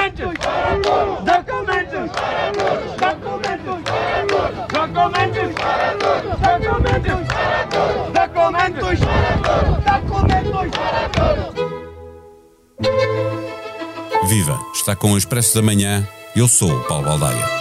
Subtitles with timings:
[0.00, 0.32] Documentos!
[1.24, 2.10] Documentos!
[2.96, 3.80] Documentos!
[4.72, 5.50] Documentos!
[8.12, 8.98] Documentos!
[9.92, 10.70] Documentos!
[14.26, 14.58] Viva!
[14.74, 16.08] Está com o Expresso da Manhã.
[16.34, 17.59] Eu sou o Paulo Baldaia.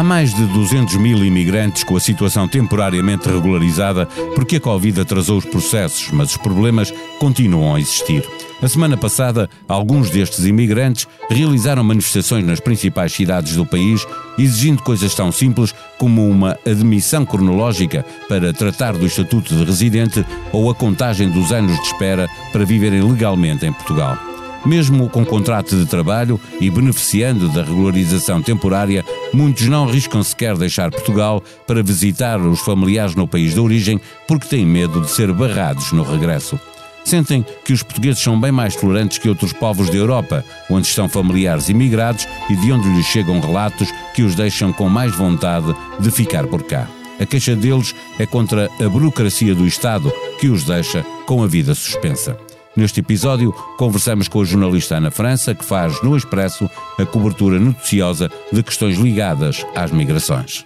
[0.00, 5.36] Há mais de 200 mil imigrantes com a situação temporariamente regularizada porque a Covid atrasou
[5.36, 8.26] os processos, mas os problemas continuam a existir.
[8.62, 14.06] A semana passada, alguns destes imigrantes realizaram manifestações nas principais cidades do país,
[14.38, 20.70] exigindo coisas tão simples como uma admissão cronológica para tratar do estatuto de residente ou
[20.70, 24.29] a contagem dos anos de espera para viverem legalmente em Portugal.
[24.64, 30.90] Mesmo com contrato de trabalho e beneficiando da regularização temporária, muitos não arriscam sequer deixar
[30.90, 35.92] Portugal para visitar os familiares no país de origem porque têm medo de ser barrados
[35.92, 36.60] no regresso.
[37.04, 41.08] Sentem que os portugueses são bem mais tolerantes que outros povos da Europa, onde estão
[41.08, 46.10] familiares imigrados e de onde lhes chegam relatos que os deixam com mais vontade de
[46.10, 46.86] ficar por cá.
[47.18, 51.74] A queixa deles é contra a burocracia do Estado que os deixa com a vida
[51.74, 52.49] suspensa.
[52.76, 58.30] Neste episódio, conversamos com a jornalista Ana França, que faz no Expresso a cobertura noticiosa
[58.52, 60.64] de questões ligadas às migrações.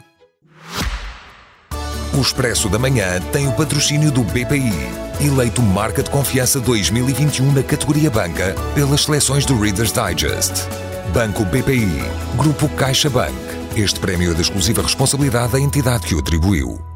[2.13, 4.73] O Expresso da Manhã tem o patrocínio do BPI,
[5.21, 10.69] eleito Marca de Confiança 2021 na categoria Banca pelas seleções do Reader's Digest.
[11.13, 11.89] Banco BPI,
[12.37, 13.35] Grupo CaixaBank.
[13.75, 16.94] Este prémio é de exclusiva responsabilidade da entidade que o atribuiu.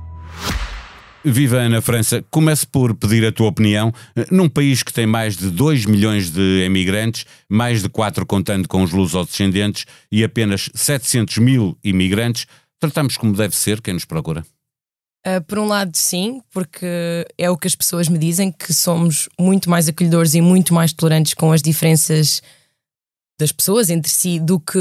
[1.33, 3.93] Viva Ana França, comece por pedir a tua opinião.
[4.31, 8.83] Num país que tem mais de 2 milhões de emigrantes, mais de 4 contando com
[8.83, 12.47] os lusodescendentes e apenas 700 mil imigrantes,
[12.81, 14.45] tratamos como deve ser quem nos procura?
[15.27, 19.29] Uh, por um lado, sim, porque é o que as pessoas me dizem, que somos
[19.39, 22.41] muito mais acolhedores e muito mais tolerantes com as diferenças
[23.39, 24.79] das pessoas entre si do que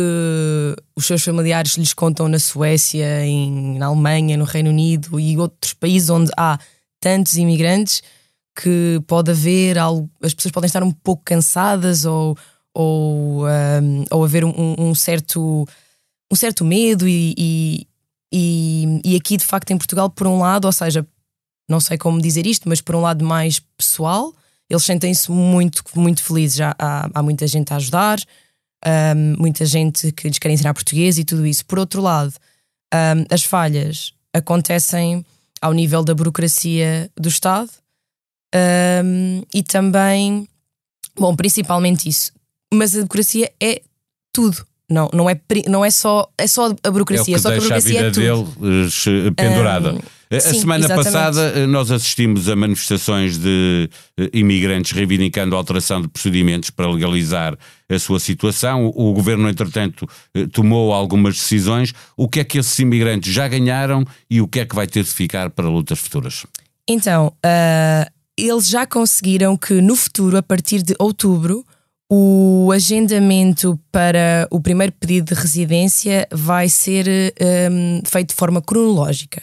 [0.96, 5.74] os seus familiares lhes contam na Suécia, em, na Alemanha, no Reino Unido e outros
[5.74, 6.60] países onde há
[7.00, 8.02] tantos imigrantes
[8.60, 12.36] que pode haver algo, as pessoas podem estar um pouco cansadas ou,
[12.74, 15.68] ou, um, ou haver um, um, certo,
[16.32, 17.88] um certo medo e, e,
[18.34, 21.06] e, e aqui de facto em Portugal por um lado, ou seja,
[21.70, 24.34] não sei como dizer isto, mas por um lado mais pessoal,
[24.68, 28.20] eles sentem-se muito, muito felizes, há, há, há muita gente a ajudar,
[28.86, 31.66] um, muita gente que lhes quer ensinar português e tudo isso.
[31.66, 32.34] Por outro lado,
[32.94, 35.26] um, as falhas acontecem
[35.62, 37.70] ao nível da burocracia do Estado
[39.04, 40.48] um, e também,
[41.18, 42.32] bom, principalmente isso.
[42.74, 43.82] Mas a burocracia é
[44.32, 44.66] tudo.
[44.90, 47.56] Não, não, é, não é, só, é só a burocracia, é o que só a
[47.56, 48.56] burocracia a vida é tudo.
[48.62, 49.96] deles eh, pendurada.
[50.30, 51.06] A sim, semana exatamente.
[51.06, 56.90] passada eh, nós assistimos a manifestações de eh, imigrantes reivindicando a alteração de procedimentos para
[56.90, 57.58] legalizar
[57.90, 58.92] a sua situação.
[58.94, 61.94] O governo, entretanto, eh, tomou algumas decisões.
[62.18, 65.04] O que é que esses imigrantes já ganharam e o que é que vai ter
[65.04, 66.46] de ficar para lutas futuras?
[66.88, 71.66] Então, uh, eles já conseguiram que no futuro, a partir de outubro,
[72.10, 77.34] o agendamento para o primeiro pedido de residência vai ser
[77.70, 79.42] um, feito de forma cronológica.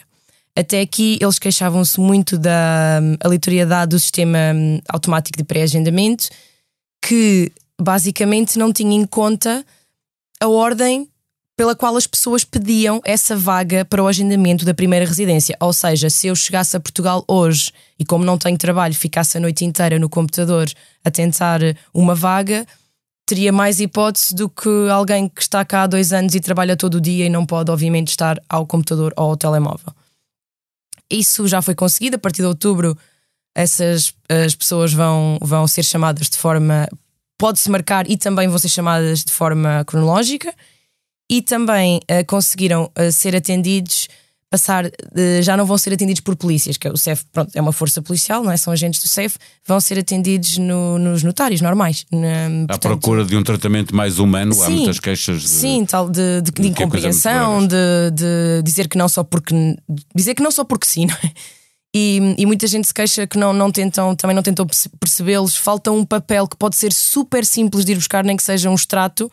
[0.57, 6.29] Até aqui eles queixavam-se muito da um, aleatoriedade do sistema um, automático de pré-agendamento,
[7.01, 9.65] que basicamente não tinha em conta
[10.39, 11.09] a ordem
[11.57, 15.55] pela qual as pessoas pediam essa vaga para o agendamento da primeira residência.
[15.59, 19.41] Ou seja, se eu chegasse a Portugal hoje e, como não tenho trabalho, ficasse a
[19.41, 20.69] noite inteira no computador
[21.03, 21.61] a tentar
[21.93, 22.65] uma vaga,
[23.25, 26.95] teria mais hipótese do que alguém que está cá há dois anos e trabalha todo
[26.95, 29.93] o dia e não pode, obviamente, estar ao computador ou ao telemóvel.
[31.09, 32.15] Isso já foi conseguido.
[32.15, 32.97] A partir de outubro,
[33.55, 36.87] essas as pessoas vão, vão ser chamadas de forma.
[37.37, 40.53] Pode-se marcar e também vão ser chamadas de forma cronológica
[41.29, 44.07] e também uh, conseguiram uh, ser atendidos,
[44.49, 44.91] passar, uh,
[45.41, 48.01] já não vão ser atendidos por polícias, que é o CEF pronto, é uma força
[48.01, 48.57] policial, não é?
[48.57, 52.05] São agentes do CEF, vão ser atendidos no, nos notários normais.
[52.11, 56.09] Na, à procura de um tratamento mais humano, sim, há muitas queixas de, sim, tal
[56.09, 57.75] de, de, de, de incompreensão, de,
[58.13, 59.53] de, dizer que não só porque
[60.15, 61.31] dizer que não só porque sim, não é?
[61.97, 64.67] E, e, muita gente se queixa que não, não tentam, também não tentam
[64.99, 65.55] percebê-los.
[65.55, 68.75] Falta um papel que pode ser super simples de ir buscar, nem que seja um
[68.75, 69.31] extrato,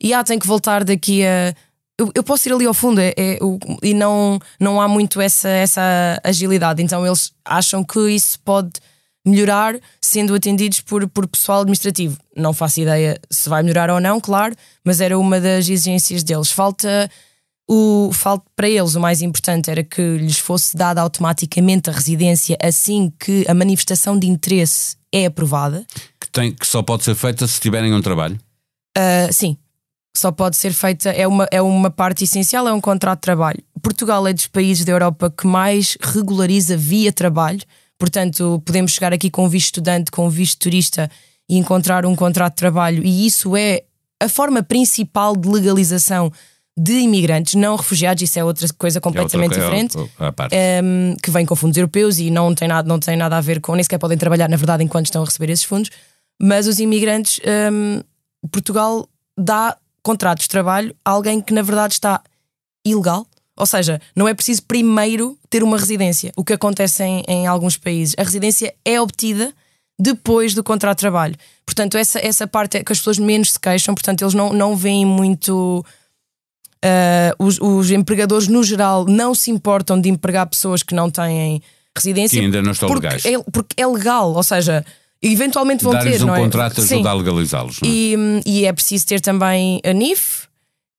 [0.00, 1.52] e ah, tem que voltar daqui a.
[1.98, 3.38] Eu, eu posso ir ali ao fundo é, é,
[3.82, 6.82] e não, não há muito essa, essa agilidade.
[6.82, 8.72] Então eles acham que isso pode
[9.24, 12.18] melhorar sendo atendidos por, por pessoal administrativo.
[12.36, 14.54] Não faço ideia se vai melhorar ou não, claro,
[14.84, 16.50] mas era uma das exigências deles.
[16.50, 17.10] Falta
[17.68, 18.12] O,
[18.54, 23.44] para eles, o mais importante era que lhes fosse dada automaticamente a residência assim que
[23.48, 25.84] a manifestação de interesse é aprovada.
[26.20, 28.38] Que, tem, que só pode ser feita se tiverem um trabalho?
[28.96, 29.56] Uh, sim,
[30.18, 33.62] só pode ser feita, é uma, é uma parte essencial, é um contrato de trabalho.
[33.82, 37.60] Portugal é dos países da Europa que mais regulariza via trabalho,
[37.98, 41.10] portanto, podemos chegar aqui com visto estudante, com visto turista
[41.48, 43.82] e encontrar um contrato de trabalho, e isso é
[44.20, 46.32] a forma principal de legalização
[46.78, 50.10] de imigrantes, não refugiados, isso é outra coisa completamente é outra, diferente,
[50.50, 53.40] é um, que vem com fundos europeus e não tem, nada, não tem nada a
[53.40, 55.90] ver com, nem sequer podem trabalhar, na verdade, enquanto estão a receber esses fundos.
[56.40, 57.40] Mas os imigrantes,
[57.72, 58.02] um,
[58.50, 59.08] Portugal
[59.38, 62.22] dá contratos de trabalho a alguém que, na verdade, está
[62.86, 63.26] ilegal.
[63.56, 67.76] Ou seja, não é preciso primeiro ter uma residência, o que acontece em, em alguns
[67.76, 68.14] países.
[68.16, 69.52] A residência é obtida
[69.98, 71.34] depois do contrato de trabalho.
[71.64, 74.76] Portanto, essa, essa parte é que as pessoas menos se queixam, portanto, eles não, não
[74.76, 75.84] veem muito
[76.84, 81.60] Uh, os, os, empregadores, no geral, não se importam de empregar pessoas que não têm
[81.96, 82.38] residência.
[82.38, 83.24] Que ainda não estão porque legais.
[83.24, 84.84] É, porque é legal, ou seja,
[85.22, 86.22] eventualmente vão ter.
[86.22, 86.40] um não é?
[86.40, 87.80] contrato ajuda a legalizá-los.
[87.82, 87.86] É?
[87.86, 88.14] E,
[88.44, 90.46] e, é preciso ter também a NIF.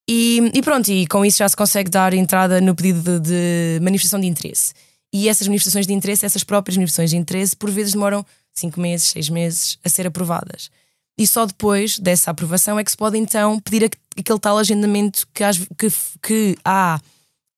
[0.10, 3.80] E, e, pronto, e com isso já se consegue dar entrada no pedido de, de
[3.82, 4.74] manifestação de interesse.
[5.14, 9.10] E essas manifestações de interesse, essas próprias manifestações de interesse, por vezes demoram 5 meses,
[9.10, 10.70] 6 meses a ser aprovadas.
[11.18, 15.44] E só depois dessa aprovação é que se pode então pedir aquele tal agendamento que,
[15.78, 17.00] que, que há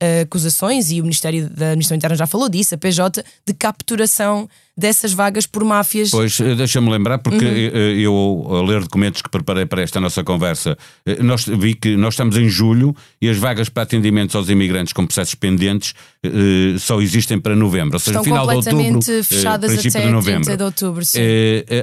[0.02, 4.50] uh, acusações, e o Ministério da Administração Interna já falou disso, a PJ, de capturação
[4.80, 6.10] dessas vagas por máfias.
[6.10, 7.52] Pois, eh, deixa-me lembrar, porque uhum.
[7.52, 10.78] Eh, eu, a ler documentos que preparei para esta nossa conversa,
[11.22, 15.06] nós vi que nós estamos em julho e as vagas para atendimentos aos imigrantes com
[15.06, 15.94] processos pendentes
[16.80, 20.44] só existem para novembro, ou seja, Estão final de outubro, fechadas princípio até de novembro.
[20.44, 21.04] 30 de outubro.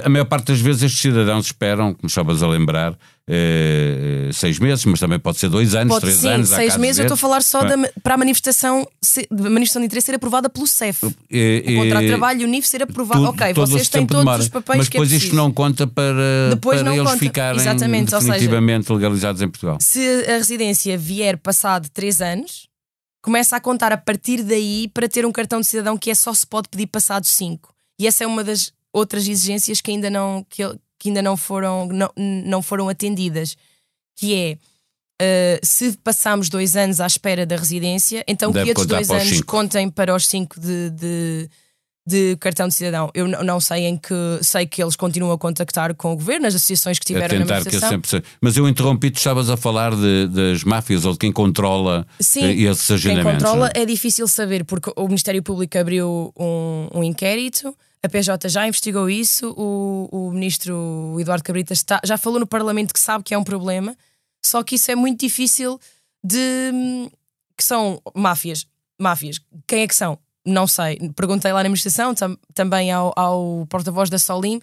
[0.03, 2.97] A maior parte das vezes estes cidadãos esperam, como estavas a lembrar,
[3.29, 6.47] eh, seis meses, mas também pode ser dois anos, pode, três sim, anos.
[6.47, 9.87] Seis meses, eu estou a falar só da, para a manifestação, se, a manifestação de
[9.87, 11.13] interesse ser aprovada pelo CEF.
[11.29, 13.21] E, o contrato de trabalho e o NIF ser aprovado.
[13.21, 14.41] Tudo, ok, vocês têm todos demora.
[14.41, 17.19] os papéis mas que é depois isto não conta para, depois para não eles conta.
[17.19, 19.77] ficarem Exatamente, definitivamente seja, legalizados em Portugal.
[19.81, 22.67] Se a residência vier passado três anos,
[23.21, 26.33] começa a contar a partir daí para ter um cartão de cidadão que é só
[26.33, 27.73] se pode pedir passados cinco.
[27.99, 30.63] E essa é uma das outras exigências que ainda não, que,
[30.99, 33.55] que ainda não foram, não, não foram atendidas
[34.15, 34.57] que é
[35.21, 39.29] uh, se passamos dois anos à espera da residência, então Deve que esses dois anos
[39.29, 39.45] cinco.
[39.45, 41.49] contem para os cinco de, de,
[42.07, 43.11] de, cartão de cidadão.
[43.13, 46.55] Eu não sei em que sei que eles continuam a contactar com o governo, as
[46.55, 49.93] associações que tiveram é tentar na que sempre Mas eu interrompi, tu estavas a falar
[49.93, 53.43] de, das máfias ou de quem controla Sim, uh, esses agendamentos.
[53.43, 53.81] Quem controla é?
[53.81, 57.75] é difícil saber, porque o Ministério Público abriu um, um inquérito.
[58.01, 62.93] A PJ já investigou isso, o, o ministro Eduardo Cabritas está, já falou no Parlamento
[62.93, 63.97] que sabe que é um problema,
[64.45, 65.77] só que isso é muito difícil
[66.23, 67.09] de.
[67.57, 68.65] que são máfias.
[68.97, 69.41] Máfias.
[69.67, 70.17] Quem é que são?
[70.47, 70.97] Não sei.
[71.13, 74.61] Perguntei lá na administração, tam, também ao, ao porta-voz da Solim,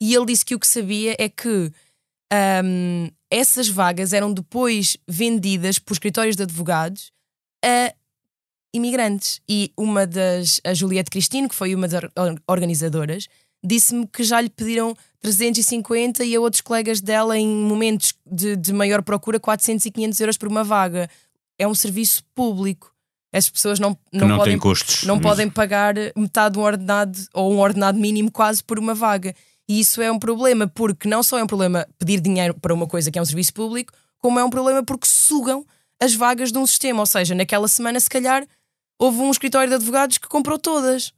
[0.00, 1.70] e ele disse que o que sabia é que
[2.64, 7.12] um, essas vagas eram depois vendidas por escritórios de advogados
[7.62, 7.92] a
[8.74, 9.40] imigrantes.
[9.46, 12.02] E uma das, a Juliette Cristino, que foi uma das
[12.48, 13.28] organizadoras,
[13.62, 18.72] disse-me que já lhe pediram 350 e a outros colegas dela em momentos de, de
[18.72, 21.10] maior procura 400 e 500 euros por uma vaga.
[21.58, 22.95] É um serviço público.
[23.36, 27.52] As pessoas não, não, não podem, custos, não podem pagar metade de um ordenado ou
[27.52, 29.34] um ordenado mínimo quase por uma vaga.
[29.68, 32.86] E isso é um problema, porque não só é um problema pedir dinheiro para uma
[32.86, 35.66] coisa que é um serviço público, como é um problema porque sugam
[36.02, 37.00] as vagas de um sistema.
[37.00, 38.46] Ou seja, naquela semana, se calhar,
[38.98, 41.12] houve um escritório de advogados que comprou todas.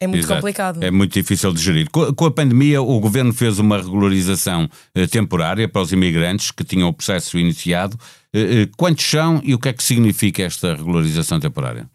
[0.00, 0.36] É muito Exato.
[0.36, 0.82] complicado.
[0.82, 1.90] É muito difícil de gerir.
[1.90, 6.88] Com a pandemia, o governo fez uma regularização eh, temporária para os imigrantes que tinham
[6.88, 7.98] o processo iniciado.
[8.34, 11.88] Eh, eh, quantos são e o que é que significa esta regularização temporária?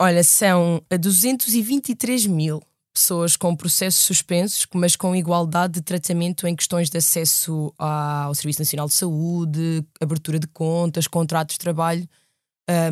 [0.00, 6.90] Olha, são 223 mil pessoas com processos suspensos, mas com igualdade de tratamento em questões
[6.90, 12.08] de acesso ao Serviço Nacional de Saúde, abertura de contas, contratos de trabalho,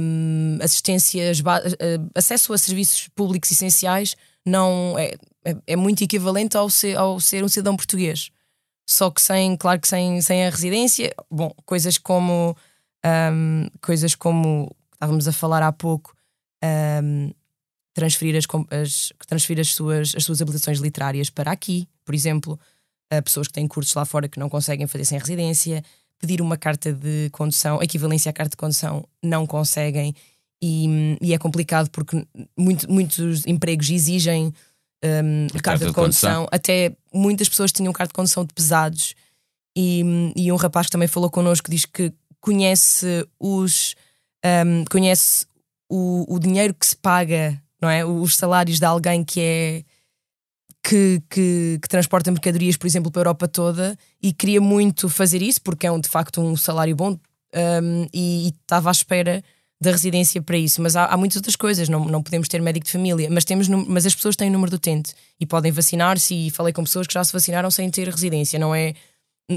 [0.00, 1.43] um, assistências,
[2.14, 5.14] acesso a serviços públicos essenciais não é,
[5.45, 8.31] é, é, muito equivalente ao ser, ao ser um cidadão português.
[8.88, 12.57] Só que sem, claro que sem, sem a residência, bom, coisas como
[13.05, 16.14] um, coisas como estávamos a falar há pouco,
[17.02, 17.31] um,
[17.95, 22.59] transferir, as, as, transferir as, suas, as suas habilitações literárias para aqui, por exemplo,
[23.11, 25.83] a pessoas que têm cursos lá fora que não conseguem fazer sem residência,
[26.19, 30.14] pedir uma carta de condução, equivalência à carta de condução, não conseguem
[30.62, 32.26] e, e é complicado porque
[32.57, 34.52] muito, muitos empregos exigem
[35.05, 36.31] um, carta de, de condução.
[36.31, 36.49] condução.
[36.50, 39.14] Até muitas pessoas tinham carta de condução de pesados.
[39.76, 40.02] E,
[40.35, 43.95] e um rapaz que também falou connosco diz que conhece os
[44.45, 45.47] um, conhece
[45.88, 48.04] o, o dinheiro que se paga, não é?
[48.04, 49.85] Os salários de alguém que é.
[50.80, 55.42] Que, que, que, transporta mercadorias, por exemplo, para a Europa toda e queria muito fazer
[55.42, 57.18] isso porque é um, de facto um salário bom
[57.54, 59.42] um, e, estava à espera
[59.80, 61.88] da residência para isso, mas há, há, muitas outras coisas.
[61.88, 64.71] Não, não podemos ter médico de família, mas, temos, mas as pessoas têm o número
[64.71, 66.35] do utente e podem vacinar-se.
[66.35, 68.59] E falei com pessoas que já se vacinaram sem ter residência.
[68.59, 68.95] Não é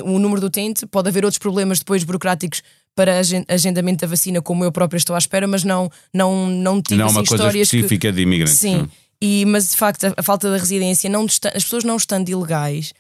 [0.04, 2.64] o número do utente, pode haver outros problemas depois burocráticos
[2.96, 7.00] para agendamento da vacina, como eu própria estou à espera, mas não, não, não tive
[7.00, 8.12] não assim, uma coisa específica que...
[8.12, 8.56] de imigrantes.
[8.56, 8.88] Sim,
[9.22, 12.94] e, mas de facto a, a falta da residência, não, as pessoas não estando ilegais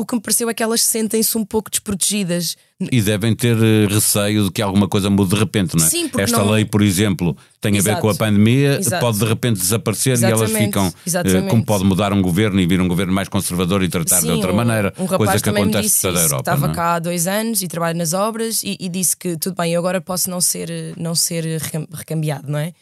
[0.00, 2.56] o que me pareceu é que elas sentem-se um pouco desprotegidas.
[2.90, 5.88] E devem ter eh, receio de que alguma coisa mude de repente, não é?
[5.88, 6.50] Sim, Esta não...
[6.50, 7.90] lei, por exemplo, tem Exato.
[7.90, 9.04] a ver com a pandemia, Exato.
[9.04, 10.50] pode de repente desaparecer Exatamente.
[10.50, 10.94] e elas ficam.
[11.06, 11.48] Exatamente.
[11.50, 14.32] Como pode mudar um governo e vir um governo mais conservador e tratar Sim, de
[14.32, 14.94] outra um, maneira.
[14.96, 16.40] Um rapaz coisa que acontece me disse toda a Europa.
[16.40, 16.74] Estava é?
[16.74, 19.80] cá há dois anos e trabalha nas obras e, e, disse que tudo bem, eu
[19.80, 21.44] agora posso não ser, não ser
[21.92, 22.72] recambiado, não é?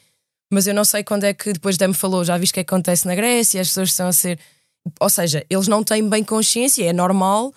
[0.51, 3.05] Mas eu não sei quando é que depois Dame falou, já viste o que acontece
[3.07, 4.39] na Grécia, as pessoas estão a ser.
[5.01, 7.53] Ou seja, eles não têm bem consciência, é normal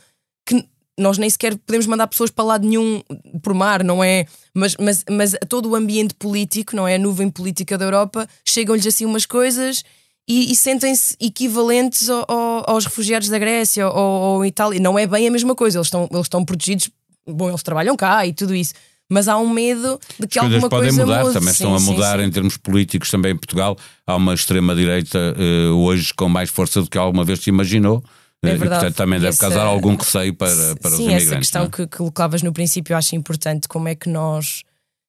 [0.46, 0.66] que
[0.98, 3.02] nós nem sequer podemos mandar pessoas para lado nenhum
[3.42, 4.26] por mar, não é?
[4.54, 6.96] Mas, mas, mas todo o ambiente político, não é?
[6.96, 9.84] A nuvem política da Europa, chegam-lhes assim umas coisas
[10.28, 14.80] e, e sentem-se equivalentes ao, ao, aos refugiados da Grécia ou, ou Itália.
[14.80, 16.90] Não é bem a mesma coisa, eles estão, eles estão protegidos,
[17.28, 18.74] bom, eles trabalham cá e tudo isso.
[19.12, 21.34] Mas há um medo de que As alguma podem coisa mudar, mude.
[21.34, 22.26] também Sim, estão a sim, mudar sim.
[22.26, 23.78] em termos políticos também em Portugal.
[24.08, 28.02] Há uma extrema-direita uh, hoje com mais força do que alguma vez se imaginou.
[28.42, 28.70] É e, verdade.
[28.82, 31.28] portanto, também deve Essa- causar algum receio para, para os Sim, imigrantes.
[31.28, 31.68] essa questão é?
[31.70, 33.68] que, colocavas no princípio eu acho importante.
[33.68, 34.64] Como é que nós,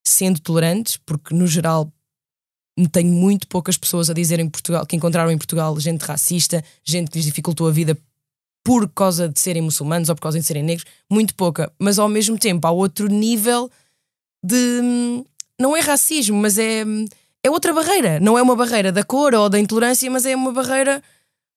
[0.05, 1.89] sendo tolerantes, porque no geral
[2.91, 7.09] tenho muito poucas pessoas a dizer em Portugal que encontraram em Portugal gente racista, gente
[7.11, 7.97] que lhes dificultou a vida
[8.65, 11.71] por causa de serem muçulmanos ou por causa de serem negros, muito pouca.
[11.79, 13.71] Mas ao mesmo tempo há outro nível
[14.43, 15.25] de.
[15.59, 16.85] Não é racismo, mas é,
[17.43, 18.19] é outra barreira.
[18.21, 21.03] Não é uma barreira da cor ou da intolerância, mas é uma barreira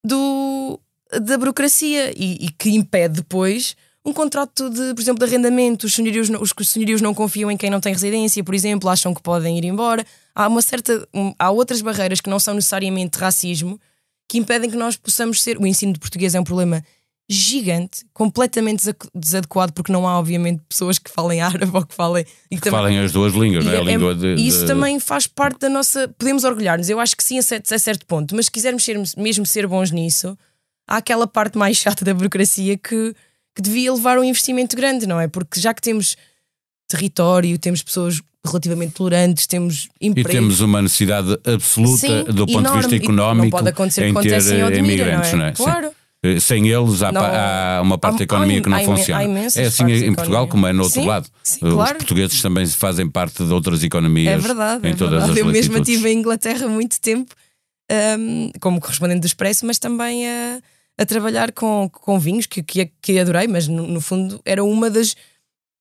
[0.06, 0.80] do,
[1.22, 3.76] da burocracia e, e que impede depois
[4.06, 5.88] um contrato de, por exemplo, de arrendamento.
[5.88, 9.22] Os senhorios, os senhorios não confiam em quem não tem residência, por exemplo, acham que
[9.22, 10.06] podem ir embora.
[10.36, 11.08] Há uma certa.
[11.40, 13.80] há outras barreiras que não são necessariamente racismo
[14.28, 15.58] que impedem que nós possamos ser.
[15.58, 16.84] O ensino de português é um problema
[17.28, 22.24] gigante, completamente desadequado, porque não há, obviamente, pessoas que falem árabe ou que falem.
[22.52, 23.78] E Que também- falem as duas línguas, não é?
[23.78, 26.08] A e é- língua de, e isso de- também faz parte da nossa.
[26.20, 29.02] Podemos orgulhar-nos, eu acho que sim, a certo, a certo ponto, mas se quisermos ser,
[29.18, 30.38] mesmo ser bons nisso,
[30.88, 33.16] há aquela parte mais chata da burocracia que,
[33.56, 35.28] que devia levar um investimento grande, não é?
[35.28, 36.16] Porque já que temos
[36.88, 40.30] território, temos pessoas relativamente tolerantes, temos E emprego.
[40.30, 42.78] temos uma necessidade absoluta Sim, do ponto de enorme.
[42.82, 45.46] vista E económico não pode acontecer em que ter em eh, Odmira, imigrantes, não não
[45.46, 45.50] é?
[45.50, 45.56] é?
[45.56, 45.64] Sim.
[46.26, 48.84] Eh, Sem eles há, Não, pa- há uma parte há- da economia há que não
[48.84, 49.24] funciona.
[49.24, 51.28] é assim em Portugal como é no outro Sim, lado.
[51.44, 51.98] sim, Os claro.
[51.98, 55.32] portugueses também fazem parte de outras economias É verdade, em é todas verdade.
[55.32, 55.90] as Eu mesma latitudes.
[55.90, 57.34] estive em Inglaterra muito tempo
[58.20, 60.60] hum, como correspondente do Expresso, mas também a,
[60.98, 64.90] a trabalhar com, com vinhos, que, que, que adorei, mas no, no fundo era uma
[64.90, 65.16] das.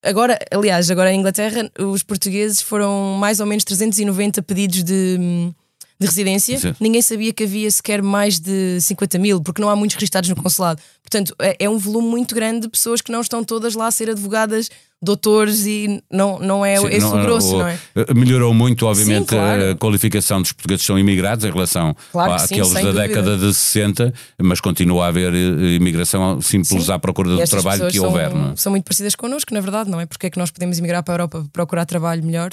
[0.05, 5.55] Agora, aliás, agora em Inglaterra, os portugueses foram mais ou menos 390 pedidos de, hum,
[5.99, 6.59] de residência.
[6.59, 6.75] Sim.
[6.81, 10.37] Ninguém sabia que havia sequer mais de 50 mil, porque não há muitos registados no
[10.37, 10.81] consulado.
[11.03, 13.91] Portanto, é, é um volume muito grande de pessoas que não estão todas lá a
[13.91, 14.69] ser advogadas,
[15.01, 17.79] doutores, e não, não é Sim, esse o grosso, o- não é?
[17.95, 19.71] eh, Melhorou muito, obviamente, Sim, claro.
[19.71, 23.01] a qualificação dos portugueses que são imigrados em relação Claro sim, àqueles da dúvida.
[23.09, 26.93] década de 60, mas continua a haver eh, imigração simples Sim.
[26.93, 28.35] à procura do trabalho que são, houver.
[28.35, 28.57] Não é?
[28.57, 30.07] são muito parecidas connosco, na verdade, não é?
[30.07, 32.51] Porque é que nós podemos emigrar para a Europa procurar trabalho melhor?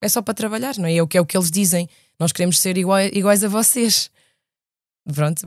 [0.00, 0.94] É só para trabalhar, não é?
[0.96, 1.88] É o que, é o que eles dizem.
[2.18, 4.10] Nós queremos ser iguais, iguais a vocês.
[5.14, 5.46] Pronto.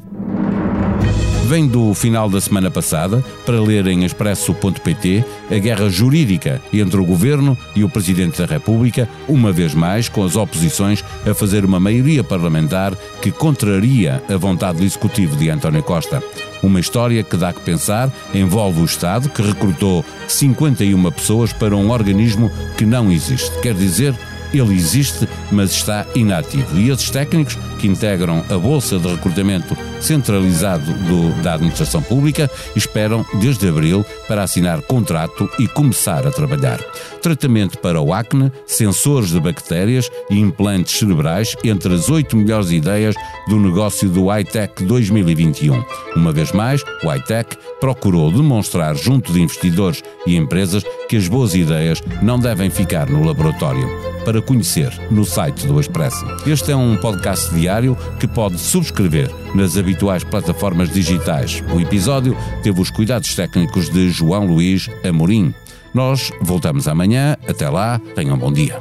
[1.50, 7.04] Vem do final da semana passada, para ler em expresso.pt, a guerra jurídica entre o
[7.04, 11.80] governo e o Presidente da República, uma vez mais com as oposições a fazer uma
[11.80, 16.22] maioria parlamentar que contraria a vontade do Executivo de António Costa.
[16.62, 21.90] Uma história que dá que pensar, envolve o Estado, que recrutou 51 pessoas para um
[21.90, 23.60] organismo que não existe.
[23.60, 24.14] Quer dizer,
[24.54, 26.78] ele existe, mas está inativo.
[26.78, 33.26] E esses técnicos, que integram a Bolsa de Recrutamento Centralizado do- da Administração Pública, esperam
[33.36, 36.80] desde abril para assinar contrato e começar a trabalhar.
[37.22, 43.16] Tratamento para o acne, sensores de bactérias e implantes cerebrais, entre as oito melhores ideias
[43.48, 45.84] do negócio do iTech 2021.
[46.16, 51.54] Uma vez mais, o iTech procurou demonstrar junto de investidores e empresas que as boas
[51.56, 53.88] ideias não devem ficar no laboratório.
[54.26, 56.26] Para a conhecer no site do Expresso.
[56.48, 61.64] Este é um podcast diário que pode subscrever nas habituais plataformas digitais.
[61.74, 65.54] O episódio teve os cuidados técnicos de João Luís Amorim.
[65.94, 67.36] Nós voltamos amanhã.
[67.48, 68.80] Até lá, tenham um bom dia.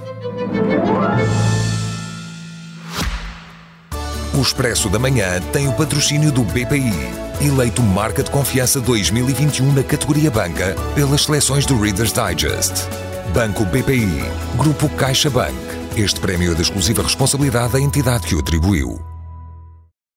[4.35, 6.93] O Expresso da Manhã tem o patrocínio do BPI,
[7.41, 13.08] eleito Marca de Confiança 2021 na categoria Banca pelas seleções do Reader's Digest.
[13.33, 14.23] Banco BPI,
[14.57, 15.55] Grupo CaixaBank.
[15.97, 19.08] Este prémio é da exclusiva responsabilidade da entidade que o atribuiu.